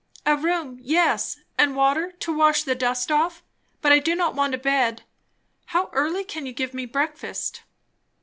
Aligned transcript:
"A 0.25 0.35
room, 0.35 0.79
yes, 0.81 1.37
and 1.59 1.75
water 1.75 2.11
to 2.21 2.35
wash 2.35 2.63
the 2.63 2.73
dust 2.73 3.11
off; 3.11 3.43
but 3.83 3.91
I 3.91 3.99
do 3.99 4.15
not 4.15 4.33
want 4.33 4.55
a 4.55 4.57
bed. 4.57 5.03
How 5.67 5.91
early 5.93 6.23
can 6.23 6.47
you 6.47 6.53
give 6.53 6.73
me 6.73 6.87
breakfast?" 6.87 7.61